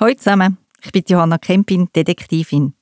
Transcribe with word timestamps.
Hallo 0.00 0.14
zusammen, 0.14 0.58
ich 0.80 0.92
bin 0.92 1.02
Johanna 1.08 1.38
Kempin, 1.38 1.88
Detektivin. 1.92 2.72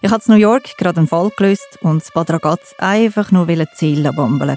Ich 0.00 0.12
habe 0.12 0.22
in 0.24 0.32
New 0.32 0.38
York 0.38 0.76
gerade 0.78 0.98
einen 0.98 1.08
Fall 1.08 1.32
gelöst 1.36 1.80
und 1.80 2.04
Bad 2.14 2.30
Ragaz 2.30 2.76
einfach 2.78 3.32
nur 3.32 3.48
Zählen 3.74 4.14
bambeln. 4.14 4.56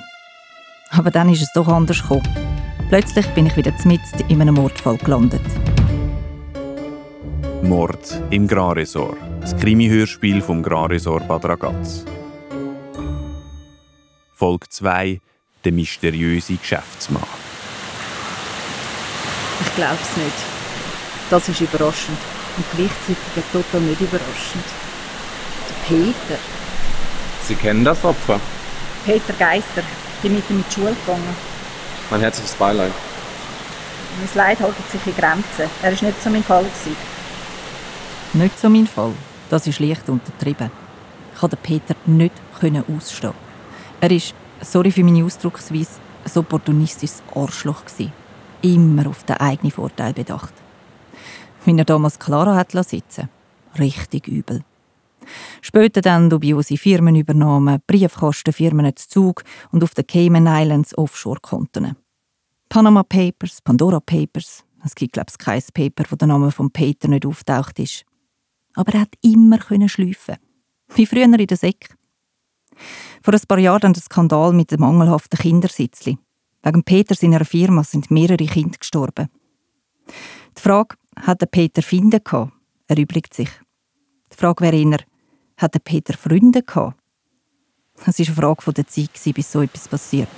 Aber 0.91 1.09
dann 1.09 1.29
ist 1.29 1.41
es 1.41 1.51
doch 1.53 1.67
anders 1.67 2.03
gekommen. 2.03 2.29
Plötzlich 2.89 3.25
bin 3.29 3.47
ich 3.47 3.57
wieder 3.57 3.73
mitten 3.85 4.19
in 4.27 4.39
einem 4.39 4.53
Mordfall 4.53 4.97
gelandet. 4.97 5.41
Mord 7.63 8.21
im 8.29 8.47
Grand 8.47 8.77
Resort. 8.77 9.17
Das 9.41 9.57
Krimi-Hörspiel 9.57 10.43
vom 10.43 10.61
Grand 10.61 10.91
Resort 10.91 11.27
Bad 11.27 11.45
Ragaz. 11.45 12.05
Folge 14.35 14.69
2 14.69 15.21
Der 15.63 15.71
mysteriöse 15.71 16.53
Geschäftsmann. 16.53 17.23
Ich 19.61 19.75
glaube 19.75 19.97
es 19.99 20.17
nicht. 20.17 20.54
Das 21.29 21.49
ist 21.49 21.61
überraschend. 21.61 22.17
Und 22.57 22.65
gleichzeitig 22.75 23.51
total 23.51 23.81
nicht 23.81 24.01
überraschend. 24.01 24.63
Der 25.69 25.87
Peter. 25.87 26.39
Sie 27.43 27.55
kennen 27.55 27.83
das 27.83 28.03
Opfer? 28.03 28.39
Peter 29.05 29.33
Geisser. 29.33 29.83
Ich 30.15 30.21
bin 30.21 30.35
mit 30.35 30.49
ihm 30.49 30.57
in 30.57 30.65
die 30.67 30.73
Schule 30.73 30.95
gegangen. 31.05 31.35
Mein 32.09 32.21
herzliches 32.21 32.53
Beileid. 32.53 32.91
Mein 34.19 34.29
Leid 34.47 34.59
hält 34.59 34.73
sich 34.91 35.05
in 35.05 35.15
Grenzen. 35.15 35.69
Er 35.81 35.91
war 35.91 36.07
nicht 36.07 36.23
so 36.23 36.29
mein 36.29 36.43
Fall. 36.43 36.63
Gewesen. 36.63 36.95
Nicht 38.33 38.59
so 38.59 38.69
mein 38.69 38.87
Fall. 38.87 39.13
Das 39.49 39.67
ist 39.67 39.79
leicht 39.79 40.07
untertrieben. 40.09 40.71
Ich 41.33 41.39
konnte 41.39 41.57
Peter 41.57 41.95
nicht 42.05 42.33
ausstehen. 42.87 43.33
Er 44.01 44.09
war, 44.09 44.19
sorry 44.61 44.91
für 44.91 45.03
meine 45.03 45.23
Ausdrucksweise, 45.23 45.99
ein 46.23 46.37
opportunistisches 46.37 47.21
Arschloch. 47.35 47.83
Immer 48.61 49.07
auf 49.07 49.23
den 49.23 49.37
eigenen 49.37 49.71
Vorteil 49.71 50.13
bedacht. 50.13 50.53
Wenn 51.65 51.79
er 51.79 51.85
damals 51.85 52.19
Clara 52.19 52.55
hat 52.55 52.71
sitzen 52.71 53.29
Richtig 53.79 54.27
übel. 54.27 54.63
Später 55.61 56.01
dann 56.01 56.29
dubiose 56.29 56.77
Firmenübernahmen, 56.77 57.81
Briefkastenfirmen 57.87 58.95
zu 58.95 59.09
Zug 59.09 59.43
und 59.71 59.83
auf 59.83 59.95
den 59.95 60.05
Cayman 60.05 60.47
Islands 60.47 60.95
Offshore-Konten. 60.97 61.95
Panama 62.69 63.03
Papers, 63.03 63.61
Pandora 63.61 63.99
Papers. 63.99 64.63
Es 64.83 64.93
gibt, 64.93 65.13
glaube 65.13 65.31
ich, 65.31 65.37
kein 65.39 65.63
Paper, 65.73 66.03
wo 66.09 66.15
der 66.15 66.27
Name 66.27 66.51
von 66.51 66.69
Peter 66.69 67.07
nicht 67.07 67.25
auftaucht 67.25 67.79
ist. 67.79 68.05
Aber 68.75 68.93
er 68.93 69.01
hat 69.01 69.15
immer 69.21 69.59
schleifen. 69.89 70.35
Wie 70.93 71.07
früher 71.07 71.23
in 71.23 71.31
der 71.31 71.57
Säck. 71.57 71.95
Vor 73.23 73.33
ein 73.33 73.41
paar 73.47 73.59
Jahren 73.59 73.81
dann 73.81 73.93
der 73.93 74.03
Skandal 74.03 74.53
mit 74.53 74.71
dem 74.71 74.81
mangelhaften 74.81 75.39
Kindersitzli. 75.39 76.19
Wegen 76.61 76.83
Peter 76.83 77.15
seiner 77.15 77.45
Firma 77.45 77.83
sind 77.83 78.11
mehrere 78.11 78.45
Kinder 78.45 78.77
gestorben. 78.77 79.29
Die 80.57 80.61
Frage, 80.61 80.95
hat 81.21 81.41
der 81.41 81.47
Peter 81.47 81.81
Finde 81.81 82.19
gehabt, 82.19 82.53
erübrigt 82.87 83.33
sich. 83.33 83.49
Die 84.31 84.37
Frage 84.37 84.63
wäre 84.63 84.75
eher, 84.75 84.99
hat 85.57 85.73
der 85.73 85.79
Peter 85.79 86.13
Freunde 86.17 86.63
gehabt? 86.63 86.97
Es 88.05 88.07
war 88.07 88.25
eine 88.25 88.35
Frage 88.35 88.61
von 88.61 88.73
der 88.73 88.87
Zeit, 88.87 89.09
bis 89.33 89.51
so 89.51 89.61
etwas 89.61 89.87
passiert. 89.87 90.29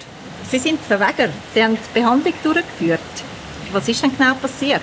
Sie 0.50 0.60
sind 0.60 0.80
Verweger. 0.80 1.30
Sie 1.54 1.64
haben 1.64 1.76
die 1.76 2.00
Behandlung 2.00 2.34
durchgeführt. 2.44 3.00
Was 3.72 3.88
ist 3.90 4.02
denn 4.04 4.16
genau 4.16 4.36
passiert? 4.36 4.82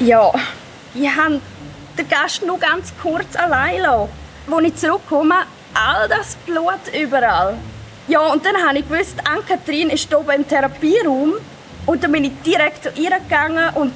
Ja, 0.00 0.32
die 0.94 1.08
haben 1.08 1.40
den 1.96 2.08
Gast 2.08 2.44
nur 2.44 2.58
ganz 2.58 2.92
kurz 3.00 3.36
allein 3.36 3.82
lassen. 3.82 4.10
Als 4.50 4.64
ich 4.64 4.74
zurückkomme, 4.76 5.34
all 5.74 6.08
das 6.08 6.36
Blut 6.46 6.80
überall. 6.98 7.58
Ja, 8.08 8.20
und 8.32 8.44
dann 8.44 8.56
habe 8.56 8.78
ich 8.78 8.88
gewusst, 8.88 9.16
Ann-Kathrin 9.24 9.90
ist 9.90 10.12
oben 10.14 10.30
im 10.30 10.48
Therapieraum. 10.48 11.34
Und 11.86 12.02
dann 12.02 12.12
bin 12.12 12.24
ich 12.24 12.32
direkt 12.44 12.84
zu 12.84 12.90
ihr 13.00 13.10
gegangen 13.10 13.74
und 13.74 13.92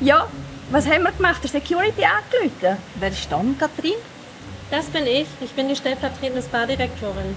ja, 0.00 0.26
was 0.70 0.86
haben 0.86 1.02
wir 1.02 1.12
gemacht? 1.12 1.42
Der 1.42 1.50
Security 1.50 2.04
angerufen. 2.04 2.82
Wer 2.94 3.08
ist 3.08 3.30
dann, 3.30 3.58
Kathrin? 3.58 3.94
Das 4.70 4.86
bin 4.86 5.06
ich. 5.06 5.26
Ich 5.40 5.50
bin 5.52 5.68
die 5.68 5.76
stellvertretende 5.76 6.42
Spa-Direktorin. 6.42 7.34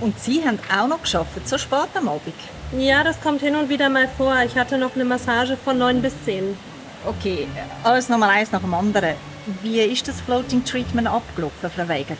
Und 0.00 0.18
Sie 0.18 0.42
haben 0.44 0.58
auch 0.74 0.88
noch 0.88 1.02
geschafft, 1.02 1.46
so 1.46 1.58
spät 1.58 1.88
am 1.94 2.08
Abend? 2.08 2.34
Ja, 2.76 3.04
das 3.04 3.20
kommt 3.20 3.40
hin 3.40 3.54
und 3.54 3.68
wieder 3.68 3.88
mal 3.90 4.08
vor. 4.16 4.34
Ich 4.46 4.56
hatte 4.56 4.78
noch 4.78 4.94
eine 4.94 5.04
Massage 5.04 5.56
von 5.56 5.76
9 5.76 6.00
bis 6.00 6.14
10. 6.24 6.56
Okay, 7.04 7.48
alles 7.82 8.08
nochmal 8.08 8.30
eins 8.30 8.52
nach 8.52 8.60
dem 8.60 8.72
anderen. 8.72 9.14
Wie 9.62 9.80
ist 9.80 10.06
das 10.06 10.20
Floating 10.20 10.64
Treatment 10.64 11.08
abgelaufen, 11.08 11.70
Frau 11.70 11.88
Weiger? 11.88 12.16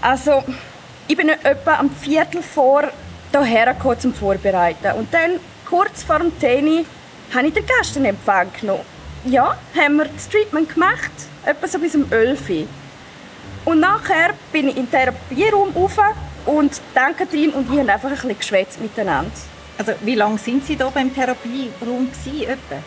Also, 0.00 0.42
ich 1.08 1.16
bin 1.16 1.28
etwa 1.28 1.74
am 1.76 1.90
Viertel 1.90 2.42
vor 2.42 2.88
hierher 3.32 3.76
zum 3.98 4.12
Vorbereiten. 4.12 4.92
Und 4.98 5.12
dann, 5.14 5.40
kurz 5.66 6.02
vor 6.02 6.18
dem 6.18 6.38
10 6.38 6.84
habe 7.34 7.46
ich 7.46 7.54
den 7.54 7.64
Gast 7.66 7.96
in 7.96 8.04
Empfang 8.04 8.48
genommen. 8.60 8.82
Ja, 9.24 9.56
haben 9.76 9.96
wir 9.98 10.06
das 10.06 10.28
Treatment 10.28 10.74
gemacht, 10.74 11.12
etwa 11.44 11.68
so 11.68 11.78
bis 11.78 11.94
um 11.94 12.10
11 12.10 12.50
Uhr. 12.50 12.66
Und 13.64 13.78
nachher 13.78 14.34
bin 14.50 14.68
ich 14.68 14.76
in 14.76 14.86
den 14.86 14.90
Therapieraum 14.90 15.72
rauf 15.76 15.96
und 16.44 16.80
danke 16.92 17.26
drin 17.26 17.50
und 17.50 17.72
ich 17.72 17.78
haben 17.78 17.88
einfach 17.88 18.08
ein 18.08 18.16
bisschen 18.16 18.38
geschwätzt 18.38 18.80
miteinander. 18.80 19.30
Also 19.78 19.92
wie 20.00 20.16
lange 20.16 20.38
sind 20.38 20.66
Sie 20.66 20.74
hier 20.74 20.90
beim 20.92 21.14
Therapieraum 21.14 22.10
gewesen, 22.10 22.48
etwa? 22.48 22.82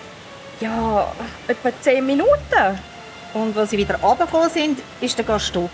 Ja, 0.60 1.14
etwa 1.48 1.72
10 1.82 2.06
Minuten. 2.06 2.80
Und 3.34 3.58
als 3.58 3.70
Sie 3.70 3.78
wieder 3.78 3.96
runtergekommen 3.96 4.50
sind, 4.50 4.80
war 5.00 5.10
der 5.10 5.26
Gast 5.26 5.56
da 5.56 5.70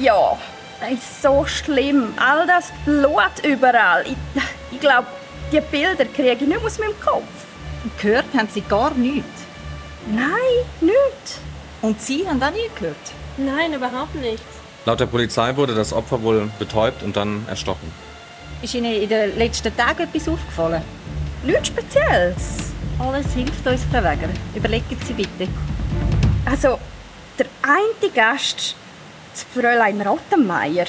Ja, 0.00 0.36
das 0.80 0.90
ist 0.90 1.22
so 1.22 1.46
schlimm. 1.46 2.12
All 2.16 2.44
das 2.44 2.72
Blut 2.84 3.44
überall. 3.44 4.04
Ich, 4.04 4.42
ich 4.72 4.80
glaube, 4.80 5.06
die 5.52 5.60
Bilder 5.60 6.04
kriege 6.06 6.32
ich 6.32 6.40
nicht 6.40 6.64
aus 6.64 6.78
meinem 6.80 7.00
Kopf. 7.00 7.47
Gehört 8.00 8.26
haben 8.36 8.48
Sie 8.52 8.60
gar 8.62 8.92
nichts? 8.94 9.28
Nein, 10.06 10.28
nichts. 10.80 11.40
Und 11.82 12.00
Sie 12.00 12.26
haben 12.26 12.42
auch 12.42 12.50
nie 12.50 12.68
gehört? 12.78 12.96
Nein, 13.36 13.72
überhaupt 13.74 14.14
nichts. 14.16 14.42
Laut 14.84 15.00
der 15.00 15.06
Polizei 15.06 15.54
wurde 15.56 15.74
das 15.74 15.92
Opfer 15.92 16.22
wohl 16.22 16.50
betäubt 16.58 17.02
und 17.02 17.16
dann 17.16 17.44
erstochen. 17.48 17.92
Ist 18.62 18.74
Ihnen 18.74 18.92
in 18.92 19.08
den 19.08 19.38
letzten 19.38 19.76
Tagen 19.76 20.02
etwas 20.02 20.28
aufgefallen? 20.28 20.82
Nichts 21.44 21.68
Spezielles. 21.68 22.72
Alles 22.98 23.32
hilft 23.32 23.64
uns, 23.66 23.82
Frau 23.84 23.98
Weger. 23.98 24.28
Überlegen 24.54 24.98
Sie 25.06 25.12
bitte. 25.12 25.48
Also, 26.44 26.78
der 27.38 27.46
eine 27.62 28.10
Gast, 28.12 28.74
das 29.32 29.46
Fräulein 29.54 30.00
Rottenmeier. 30.00 30.86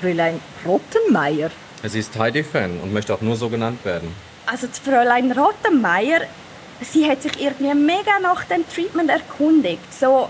Fräulein 0.00 0.40
Rottenmeier? 0.64 1.50
Sie 1.84 1.98
ist 1.98 2.18
Heidi-Fan 2.18 2.80
und 2.80 2.92
möchte 2.92 3.12
auch 3.12 3.20
nur 3.20 3.36
so 3.36 3.50
genannt 3.50 3.84
werden. 3.84 4.14
Also 4.46 4.68
die 4.68 4.80
Fräulein 4.80 5.32
Rottenmeier, 5.32 6.20
sie 6.80 7.08
hat 7.10 7.22
sich 7.22 7.40
irgendwie 7.40 7.74
mega 7.74 8.20
nach 8.22 8.44
dem 8.44 8.64
Treatment 8.68 9.10
erkundigt. 9.10 9.92
So 9.92 10.28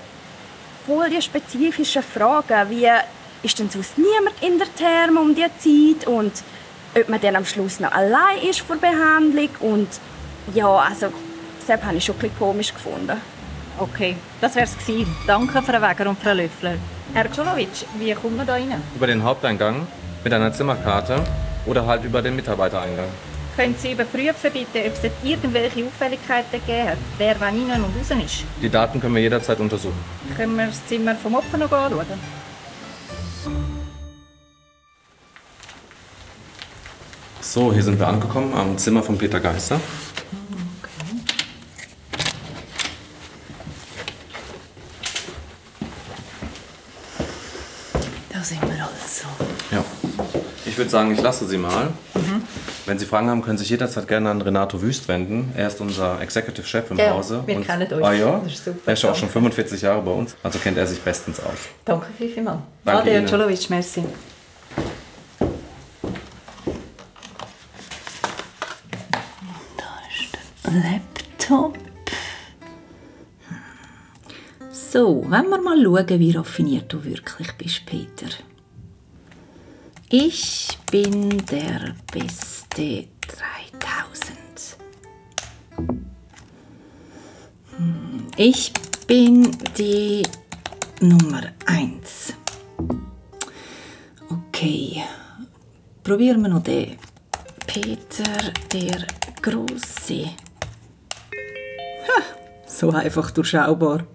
voll 0.86 1.10
die 1.10 1.20
spezifischen 1.20 2.02
Fragen, 2.02 2.70
wie 2.70 2.88
ist 3.42 3.58
denn 3.58 3.68
sonst 3.68 3.98
niemand 3.98 4.42
in 4.42 4.58
der 4.58 4.74
Therme 4.74 5.20
um 5.20 5.34
die 5.34 5.42
Zeit 5.42 6.06
und 6.06 6.32
ob 6.98 7.08
man 7.10 7.20
dann 7.20 7.36
am 7.36 7.44
Schluss 7.44 7.78
noch 7.78 7.92
allein 7.92 8.38
ist 8.48 8.60
vor 8.60 8.76
Behandlung 8.76 9.50
und 9.60 9.88
ja, 10.54 10.66
also 10.66 11.08
das 11.66 11.82
habe 11.82 11.96
ich 11.96 12.04
schon 12.04 12.14
ein 12.14 12.20
bisschen 12.20 12.38
komisch 12.38 12.72
gefunden. 12.72 13.20
Okay, 13.78 14.16
das 14.40 14.54
wäre 14.54 14.64
es 14.64 14.78
gewesen. 14.78 15.14
Danke, 15.26 15.60
Frau 15.60 15.82
Weger 15.82 16.08
und 16.08 16.18
Frau 16.18 16.32
Löffler. 16.32 16.76
Herr 17.12 17.30
Czolowitsch, 17.30 17.84
wie 17.98 18.14
kommen 18.14 18.36
wir 18.38 18.46
da 18.46 18.54
rein? 18.54 18.82
Über 18.94 19.06
den 19.06 19.22
Haupteingang 19.22 19.86
mit 20.24 20.32
einer 20.32 20.52
Zimmerkarte 20.52 21.22
oder 21.66 21.84
halt 21.84 22.04
über 22.04 22.22
den 22.22 22.34
Mitarbeitereingang. 22.34 23.08
Können 23.56 23.74
Sie 23.78 23.92
überprüfen, 23.92 24.52
bitte, 24.52 24.86
ob 24.86 24.92
es 24.92 25.00
dort 25.00 25.14
irgendwelche 25.24 25.86
Auffälligkeiten 25.86 26.60
gegeben 26.60 26.90
hat, 26.90 26.98
wer 27.16 27.40
wann 27.40 27.56
innen 27.56 27.82
und 27.84 27.96
raus 27.96 28.10
ist? 28.22 28.44
Die 28.60 28.68
Daten 28.68 29.00
können 29.00 29.14
wir 29.14 29.22
jederzeit 29.22 29.58
untersuchen. 29.58 29.96
Können 30.36 30.56
wir 30.56 30.66
das 30.66 30.86
Zimmer 30.86 31.14
vom 31.14 31.36
Opfer 31.36 31.56
noch 31.56 31.72
anschauen? 31.72 32.04
So, 37.40 37.72
hier 37.72 37.82
sind 37.82 37.98
wir 37.98 38.06
angekommen 38.06 38.52
am 38.52 38.76
Zimmer 38.76 39.02
von 39.02 39.16
Peter 39.16 39.40
Geister. 39.40 39.80
Da 48.30 48.44
sind 48.44 48.60
wir 48.60 48.84
also. 48.84 49.26
Ja. 49.70 49.82
Ich 50.66 50.76
würde 50.76 50.90
sagen, 50.90 51.12
ich 51.12 51.22
lasse 51.22 51.46
Sie 51.46 51.56
mal. 51.56 51.94
Wenn 52.86 53.00
Sie 53.00 53.06
Fragen 53.06 53.28
haben, 53.28 53.42
können 53.42 53.58
Sie 53.58 53.64
sich 53.64 53.70
jederzeit 53.70 54.06
gerne 54.06 54.30
an 54.30 54.40
Renato 54.40 54.80
Wüst 54.80 55.08
wenden. 55.08 55.52
Er 55.56 55.66
ist 55.66 55.80
unser 55.80 56.20
Executive 56.20 56.64
Chef 56.64 56.88
im 56.92 56.98
ja, 56.98 57.10
Hause. 57.10 57.42
Wir 57.44 57.56
und, 57.56 57.66
kennen 57.66 57.92
euch. 57.92 58.04
Ah 58.04 58.12
ja, 58.12 58.40
das 58.44 58.52
ist 58.52 58.64
super. 58.64 58.78
Er 58.86 58.92
ist 58.92 59.04
auch 59.04 59.16
schon 59.16 59.28
45 59.28 59.82
Jahre 59.82 60.02
bei 60.02 60.12
uns, 60.12 60.36
also 60.40 60.60
kennt 60.60 60.78
er 60.78 60.86
sich 60.86 61.00
bestens 61.00 61.40
aus. 61.40 61.58
Danke 61.84 62.06
vielmals. 62.16 62.60
Danke 62.84 63.10
Ade, 63.10 63.26
Czolowicz, 63.26 63.68
merci. 63.70 64.04
Da 69.76 69.98
ist 70.08 70.64
der 70.64 70.72
Laptop. 70.72 71.76
So, 74.70 75.24
wenn 75.28 75.48
wir 75.48 75.60
mal 75.60 75.82
schauen, 75.82 76.20
wie 76.20 76.30
raffiniert 76.30 76.92
du 76.92 77.04
wirklich 77.04 77.50
bist, 77.58 77.84
Peter. 77.84 78.28
Ich 80.08 80.78
bin 80.90 81.44
der 81.46 81.94
beste 82.12 83.08
3000. 83.26 84.76
Hm, 87.76 88.26
Ich 88.36 88.72
bin 89.06 89.50
die 89.76 90.22
Nummer 91.00 91.42
eins. 91.66 92.34
Okay, 94.30 95.02
probieren 96.04 96.42
wir 96.42 96.48
noch 96.50 96.62
den. 96.62 96.98
Peter 97.66 98.52
der 98.72 99.06
Große. 99.42 100.30
So 102.66 102.90
einfach 102.90 103.30
durchschaubar. 103.32 104.06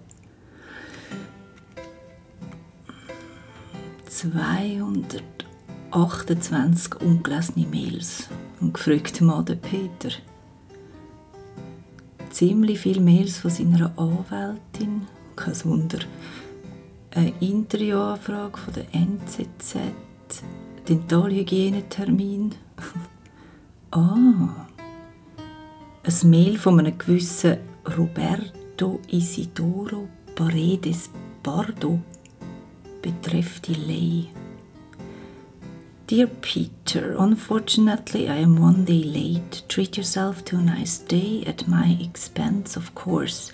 228 5.92 7.02
ungelesene 7.02 7.66
Mails 7.66 8.28
und 8.60 8.72
gefragt 8.72 9.20
mal 9.20 9.44
den 9.44 9.60
Peter. 9.60 10.14
Ziemlich 12.30 12.80
viele 12.80 13.02
Mails 13.02 13.38
von 13.38 13.50
seiner 13.50 13.92
Anwältin, 13.98 15.06
kein 15.36 15.64
Wunder. 15.64 15.98
Eine 17.10 17.34
Interviewanfrage 17.40 18.56
von 18.56 18.72
der 18.72 18.86
NZZ, 18.94 19.76
Dentalhygienetermin. 20.88 22.54
ah, 23.90 24.66
ein 26.04 26.30
Mail 26.30 26.56
von 26.56 26.78
einem 26.80 26.96
gewissen 26.96 27.58
Roberto 27.98 28.98
Isidoro 29.08 30.08
Paredes 30.34 31.10
Bardo 31.42 32.00
betrifft 33.02 33.68
die 33.68 33.74
Lei. 33.74 34.31
Dear 36.06 36.26
Peter, 36.26 37.14
unfortunately 37.18 38.28
I 38.28 38.36
am 38.36 38.56
one 38.60 38.84
day 38.84 39.02
late. 39.02 39.62
Treat 39.68 39.96
yourself 39.96 40.44
to 40.46 40.56
a 40.56 40.60
nice 40.60 40.98
day 40.98 41.42
at 41.46 41.66
my 41.68 41.96
expense, 42.00 42.76
of 42.76 42.94
course. 42.94 43.50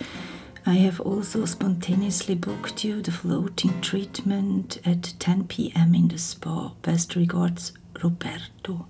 I 0.66 0.74
have 0.74 1.00
also 1.00 1.44
spontaneously 1.44 2.34
booked 2.34 2.84
you 2.84 3.00
the 3.00 3.12
floating 3.12 3.80
treatment 3.80 4.80
at 4.84 5.14
10 5.18 5.44
p.m. 5.44 5.94
in 5.94 6.08
the 6.08 6.18
spa. 6.18 6.72
Best 6.82 7.14
regards, 7.14 7.74
Roberto. 8.02 8.86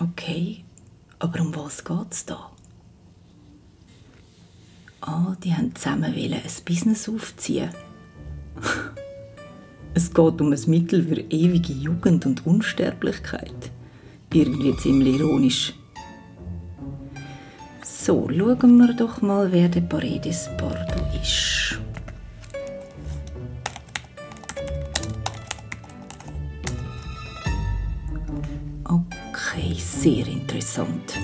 Okay, 0.00 0.64
aber 1.20 1.40
um 1.40 1.54
was 1.54 1.82
geht's 1.82 2.26
da? 2.26 2.50
Ah, 5.00 5.34
die 5.42 5.54
haben 5.54 5.74
zusammen 5.74 6.14
ein 6.14 6.42
Business 6.64 7.08
aufziehen. 7.08 7.70
es 9.94 10.12
geht 10.12 10.40
um 10.40 10.52
ein 10.52 10.60
Mittel 10.66 11.02
für 11.02 11.20
ewige 11.20 11.72
Jugend 11.72 12.26
und 12.26 12.46
Unsterblichkeit. 12.46 13.70
Irgendwie 14.32 14.76
ziemlich 14.76 15.20
ironisch. 15.20 15.74
So, 17.84 18.28
schauen 18.30 18.78
wir 18.78 18.94
doch 18.94 19.20
mal, 19.22 19.52
wer 19.52 19.68
der 19.68 19.82
Paredes 19.82 20.48
Bardo 20.58 21.00
ist. 21.22 21.78
Okay, 28.84 29.74
sehr 29.76 30.26
interessant. 30.26 31.18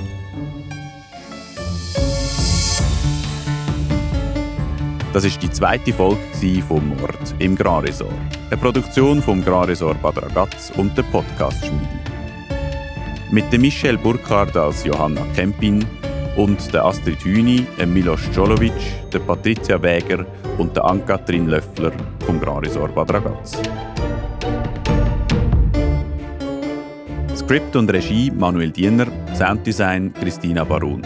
Das 5.12 5.25
ist 5.25 5.43
die 5.43 5.50
zweite 5.50 5.93
Folge 5.93 6.62
vom 6.69 6.88
Mord 6.91 7.35
im 7.38 7.56
Grarresort. 7.56 8.38
Eine 8.50 8.56
Produktion 8.56 9.21
vom 9.21 9.45
Grarresort 9.45 10.00
Bad 10.00 10.23
Ragaz 10.23 10.73
und 10.79 10.97
der 10.97 11.03
Podcast 11.03 11.67
Schmiede. 11.67 11.87
Mit 13.31 13.53
der 13.53 13.59
Michelle 13.59 13.99
Burkhardt 13.99 14.56
als 14.56 14.85
Johanna 14.85 15.21
Kempin 15.35 15.85
und 16.35 16.73
der 16.73 16.87
Astrid 16.87 17.23
Hüni, 17.23 17.67
Milos 17.87 18.21
Jolovic, 18.35 18.73
der 19.12 19.19
Patricia 19.19 19.83
Wäger 19.83 20.25
und 20.56 20.75
der 20.75 20.87
Ann-Kathrin 20.87 21.49
Löffler 21.49 21.93
vom 22.25 22.41
Grarresort 22.41 22.95
Bad 22.95 23.12
Ragaz. 23.12 23.61
Skript 27.37 27.77
und 27.77 27.93
Regie 27.93 28.31
Manuel 28.31 28.71
Diener, 28.71 29.09
Sounddesign 29.35 30.15
Christina 30.15 30.65
Barun. 30.65 31.03